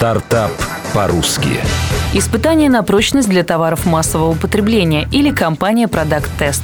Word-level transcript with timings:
Стартап 0.00 0.50
по-русски. 0.94 1.60
Испытание 2.14 2.70
на 2.70 2.82
прочность 2.82 3.28
для 3.28 3.44
товаров 3.44 3.84
массового 3.84 4.32
потребления 4.34 5.06
или 5.12 5.30
компания 5.30 5.88
Product 5.88 6.26
Test. 6.38 6.62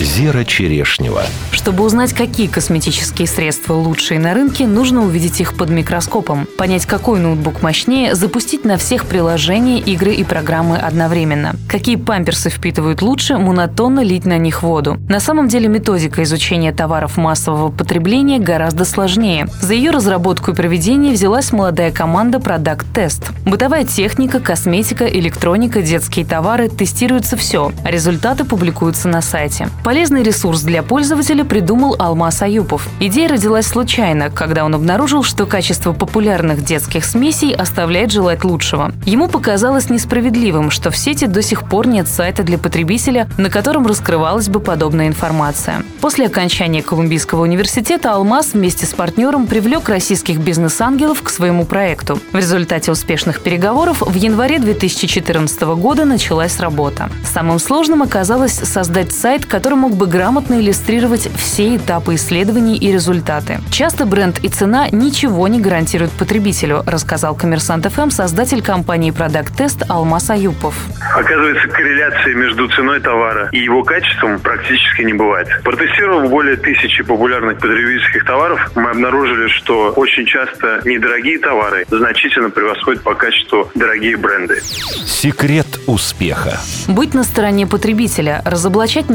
Зера 0.00 0.44
Черешнева. 0.44 1.22
Чтобы 1.50 1.84
узнать, 1.84 2.12
какие 2.12 2.46
косметические 2.46 3.26
средства 3.28 3.74
лучшие 3.74 4.20
на 4.20 4.34
рынке, 4.34 4.66
нужно 4.66 5.04
увидеть 5.04 5.40
их 5.40 5.54
под 5.54 5.70
микроскопом, 5.70 6.46
понять, 6.56 6.86
какой 6.86 7.20
ноутбук 7.20 7.62
мощнее, 7.62 8.14
запустить 8.14 8.64
на 8.64 8.76
всех 8.78 9.06
приложения, 9.06 9.80
игры 9.80 10.14
и 10.14 10.24
программы 10.24 10.76
одновременно. 10.78 11.54
Какие 11.68 11.96
памперсы 11.96 12.50
впитывают 12.50 13.02
лучше, 13.02 13.36
монотонно 13.36 14.00
лить 14.00 14.24
на 14.24 14.38
них 14.38 14.62
воду. 14.62 14.98
На 15.08 15.20
самом 15.20 15.48
деле 15.48 15.68
методика 15.68 16.22
изучения 16.22 16.72
товаров 16.72 17.16
массового 17.16 17.70
потребления 17.70 18.38
гораздо 18.38 18.84
сложнее. 18.84 19.48
За 19.60 19.74
ее 19.74 19.90
разработку 19.90 20.52
и 20.52 20.54
проведение 20.54 21.12
взялась 21.12 21.52
молодая 21.52 21.92
команда 21.92 22.38
Product 22.38 22.84
Test. 22.94 23.30
Бытовая 23.44 23.84
техника, 23.84 24.40
косметика, 24.40 25.06
электроника, 25.06 25.82
детские 25.82 26.24
товары– 26.24 26.68
тестируется 26.78 27.36
все, 27.36 27.72
а 27.84 27.90
результаты 27.90 28.44
публикуются 28.44 29.08
на 29.08 29.20
сайте. 29.20 29.68
Полезный 29.88 30.22
ресурс 30.22 30.60
для 30.64 30.82
пользователя 30.82 31.46
придумал 31.46 31.96
Алмаз 31.98 32.42
Аюпов. 32.42 32.86
Идея 33.00 33.26
родилась 33.26 33.66
случайно, 33.66 34.28
когда 34.28 34.66
он 34.66 34.74
обнаружил, 34.74 35.22
что 35.22 35.46
качество 35.46 35.94
популярных 35.94 36.62
детских 36.62 37.06
смесей 37.06 37.54
оставляет 37.54 38.12
желать 38.12 38.44
лучшего. 38.44 38.92
Ему 39.06 39.28
показалось 39.28 39.88
несправедливым, 39.88 40.70
что 40.70 40.90
в 40.90 40.96
сети 40.98 41.24
до 41.24 41.40
сих 41.40 41.66
пор 41.66 41.86
нет 41.86 42.06
сайта 42.06 42.42
для 42.42 42.58
потребителя, 42.58 43.30
на 43.38 43.48
котором 43.48 43.86
раскрывалась 43.86 44.50
бы 44.50 44.60
подобная 44.60 45.06
информация. 45.06 45.82
После 46.02 46.26
окончания 46.26 46.82
Колумбийского 46.82 47.44
университета 47.44 48.12
Алмаз 48.12 48.52
вместе 48.52 48.84
с 48.84 48.90
партнером 48.90 49.46
привлек 49.46 49.88
российских 49.88 50.38
бизнес-ангелов 50.38 51.22
к 51.22 51.30
своему 51.30 51.64
проекту. 51.64 52.20
В 52.32 52.36
результате 52.36 52.92
успешных 52.92 53.40
переговоров 53.40 54.02
в 54.02 54.14
январе 54.14 54.58
2014 54.58 55.62
года 55.62 56.04
началась 56.04 56.60
работа. 56.60 57.08
Самым 57.24 57.58
сложным 57.58 58.02
оказалось 58.02 58.52
создать 58.52 59.14
сайт, 59.14 59.46
который 59.46 59.77
мог 59.78 59.94
бы 59.94 60.06
грамотно 60.06 60.60
иллюстрировать 60.60 61.28
все 61.36 61.76
этапы 61.76 62.16
исследований 62.16 62.76
и 62.76 62.92
результаты. 62.92 63.60
Часто 63.70 64.04
бренд 64.04 64.38
и 64.42 64.48
цена 64.48 64.88
ничего 64.90 65.48
не 65.48 65.60
гарантируют 65.60 66.12
потребителю, 66.12 66.82
рассказал 66.86 67.34
Коммерсант 67.34 67.86
ФМ 67.86 68.10
создатель 68.10 68.62
компании 68.62 69.12
Product 69.12 69.56
Test 69.56 69.84
Алмаз 69.88 70.30
Аюпов. 70.30 70.74
Оказывается, 71.14 71.68
корреляции 71.68 72.34
между 72.34 72.68
ценой 72.68 73.00
товара 73.00 73.48
и 73.52 73.58
его 73.58 73.82
качеством 73.82 74.38
практически 74.40 75.02
не 75.02 75.14
бывает. 75.14 75.48
Протестировав 75.62 76.28
более 76.30 76.56
тысячи 76.56 77.02
популярных 77.02 77.58
потребительских 77.58 78.24
товаров, 78.24 78.70
мы 78.74 78.90
обнаружили, 78.90 79.48
что 79.48 79.90
очень 79.96 80.26
часто 80.26 80.80
недорогие 80.84 81.38
товары 81.38 81.86
значительно 81.88 82.50
превосходят 82.50 83.02
по 83.02 83.14
качеству 83.14 83.70
дорогие 83.74 84.16
бренды. 84.16 84.60
Секрет 84.60 85.66
успеха. 85.86 86.58
Быть 86.88 87.14
на 87.14 87.24
стороне 87.24 87.66
потребителя, 87.66 88.42
разоблачать 88.44 89.08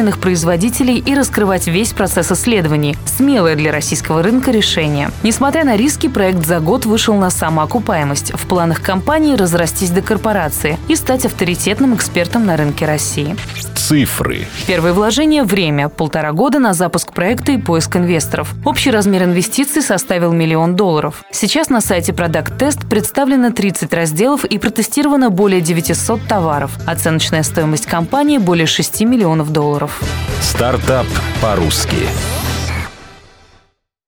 некачественных 0.00 0.18
производителей 0.18 0.98
и 0.98 1.14
раскрывать 1.14 1.66
весь 1.66 1.92
процесс 1.92 2.32
исследований. 2.32 2.96
Смелое 3.04 3.54
для 3.54 3.72
российского 3.72 4.22
рынка 4.22 4.50
решение. 4.50 5.10
Несмотря 5.22 5.64
на 5.64 5.76
риски, 5.76 6.08
проект 6.08 6.46
за 6.46 6.60
год 6.60 6.86
вышел 6.86 7.14
на 7.14 7.30
самоокупаемость. 7.30 8.32
В 8.34 8.46
планах 8.46 8.80
компании 8.80 9.36
разрастись 9.36 9.90
до 9.90 10.02
корпорации 10.02 10.78
и 10.88 10.96
стать 10.96 11.26
авторитетным 11.26 11.94
экспертом 11.94 12.46
на 12.46 12.56
рынке 12.56 12.86
России. 12.86 13.36
Цифры. 13.74 14.46
Первое 14.66 14.92
вложение– 14.92 15.42
время. 15.44 15.88
Полтора 15.88 16.32
года 16.32 16.58
на 16.58 16.74
запуск 16.74 17.12
проекта 17.12 17.52
и 17.52 17.58
поиск 17.58 17.96
инвесторов. 17.96 18.54
Общий 18.64 18.90
размер 18.90 19.24
инвестиций 19.24 19.82
составил 19.82 20.32
миллион 20.32 20.76
долларов. 20.76 21.24
Сейчас 21.32 21.70
на 21.70 21.80
сайте 21.80 22.12
Product 22.12 22.56
Test 22.56 22.88
представлено 22.88 23.50
30 23.50 23.92
разделов 23.92 24.44
и 24.44 24.58
протестировано 24.58 25.30
более 25.30 25.60
900 25.60 26.20
товаров. 26.28 26.70
Оценочная 26.86 27.42
стоимость 27.42 27.86
компании– 27.86 28.38
более 28.50 28.66
6 28.66 29.00
миллионов 29.00 29.50
долларов. 29.80 30.02
Стартап 30.40 31.06
по-русски. 31.40 32.39